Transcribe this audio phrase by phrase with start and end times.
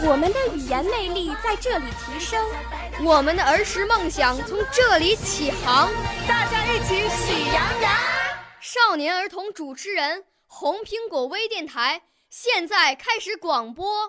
[0.00, 2.40] 我们的语言魅力在这里提升，
[3.02, 5.90] 我们的儿时梦想从这里起航。
[6.28, 7.92] 大家一起喜羊羊。
[8.60, 14.08] 少年儿童主持人，红苹果微电台现在开始广播。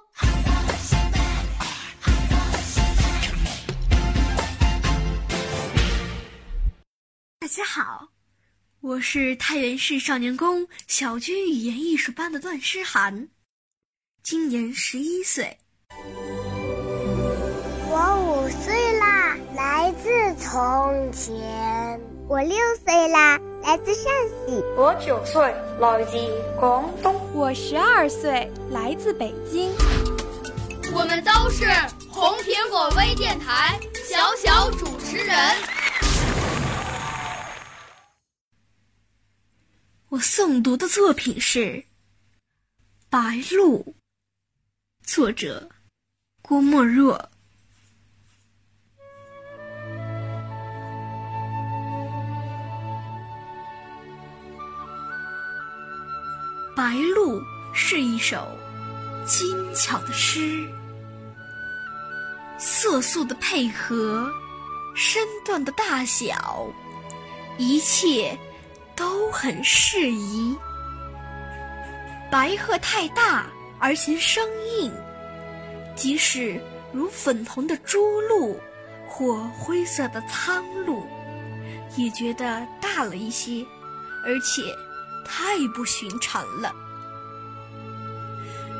[7.40, 8.10] 大家好，
[8.82, 13.30] 我是太原市少年宫小军语言艺术班的段诗涵，
[14.22, 15.58] 今年十一岁。
[20.52, 24.12] 从前；我六岁啦，来自陕
[24.48, 25.44] 西；我九岁，
[25.80, 26.18] 来自
[26.60, 29.72] 广东；我十二岁，来自北京。
[30.92, 31.66] 我们都是
[32.10, 35.38] 红苹果微电台小小主持人。
[40.10, 41.60] 我诵读的作品是
[43.08, 43.84] 《白鹭》，
[45.04, 45.70] 作者
[46.42, 47.16] 郭沫若。
[56.80, 57.42] 《白鹭》
[57.74, 58.48] 是一首
[59.26, 60.66] 精巧的诗，
[62.58, 64.32] 色素的配合，
[64.96, 66.66] 身段的大小，
[67.58, 68.40] 一切
[68.96, 70.56] 都很适宜。
[72.32, 74.42] 白鹤太大而嫌生
[74.80, 74.90] 硬，
[75.98, 76.58] 即使
[76.94, 78.58] 如粉红的朱鹭
[79.06, 81.06] 或灰色的苍鹭，
[81.98, 83.66] 也觉得大了一些，
[84.26, 84.62] 而且。
[85.30, 86.74] 太不寻常了。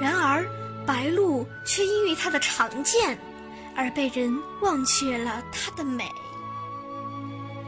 [0.02, 0.46] 然而，
[0.86, 3.18] 白鹭却因为它的常见，
[3.76, 6.10] 而被人忘却了它的美。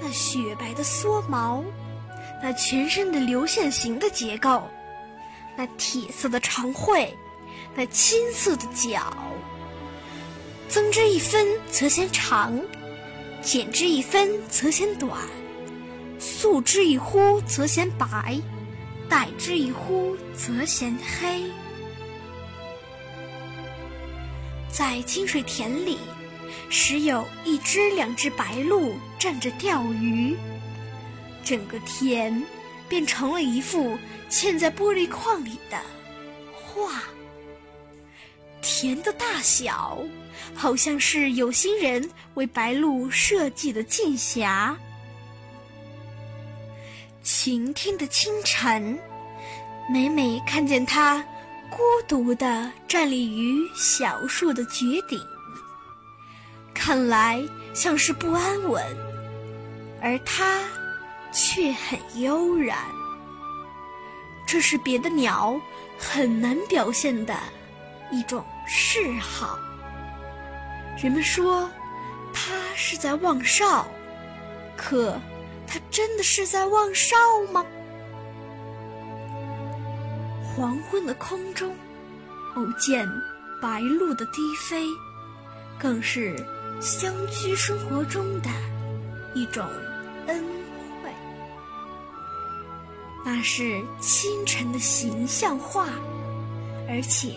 [0.01, 1.63] 那雪白的蓑毛，
[2.41, 4.67] 那全身的流线型的结构，
[5.55, 7.13] 那铁色的长喙，
[7.75, 9.13] 那青色的脚，
[10.67, 12.59] 增之一分则嫌长，
[13.43, 15.21] 减之一分则嫌短，
[16.17, 18.41] 素之一忽则嫌白。
[19.11, 21.43] 待之一忽则嫌黑。
[24.71, 25.97] 在清水田里，
[26.69, 30.37] 时有一只、两只白鹭站着钓鱼，
[31.43, 32.41] 整个田
[32.87, 33.97] 便成了一幅
[34.29, 35.77] 嵌在玻璃框里的
[36.53, 37.03] 画。
[38.61, 40.01] 田的大小，
[40.55, 44.73] 好像是有心人为白鹭设计的镜匣。
[47.23, 48.97] 晴天的清晨，
[49.87, 51.23] 每每看见它
[51.69, 51.77] 孤
[52.07, 55.19] 独地站立于小树的绝顶，
[56.73, 57.39] 看来
[57.75, 58.83] 像是不安稳，
[60.01, 60.63] 而它
[61.31, 62.77] 却很悠然。
[64.47, 65.61] 这是别的鸟
[65.99, 67.37] 很难表现的
[68.11, 69.59] 一种嗜好。
[71.01, 71.69] 人们说
[72.33, 73.85] 它是在望哨，
[74.75, 75.19] 可。
[75.73, 77.15] 它真的是在望哨
[77.53, 77.65] 吗？
[80.43, 81.73] 黄昏的空中，
[82.55, 83.07] 偶见
[83.61, 84.85] 白鹭的低飞，
[85.79, 86.35] 更是
[86.81, 88.49] 乡居生活中的
[89.33, 89.65] 一种
[90.27, 90.43] 恩
[91.01, 91.09] 惠。
[93.23, 95.87] 那是清晨的形象画，
[96.89, 97.33] 而且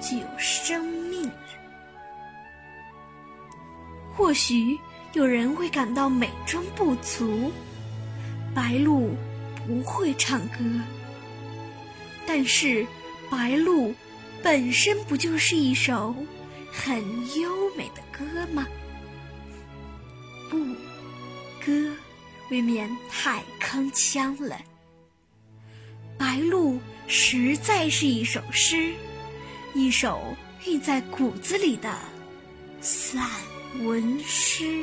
[0.00, 1.30] 具有生命。
[4.16, 4.76] 或许
[5.12, 7.52] 有人会感到美中不足。
[8.54, 9.16] 白鹭
[9.66, 10.58] 不会唱歌，
[12.26, 12.86] 但是
[13.30, 13.94] 白鹭
[14.42, 16.14] 本身不就是一首
[16.72, 17.00] 很
[17.40, 18.66] 优美的歌吗？
[20.50, 20.58] 不，
[21.64, 21.94] 歌
[22.50, 24.58] 未免太铿锵了。
[26.16, 28.92] 白鹭实在是一首诗，
[29.74, 30.34] 一首
[30.66, 31.96] 韵在骨子里的
[32.80, 33.28] 散
[33.84, 34.82] 文诗。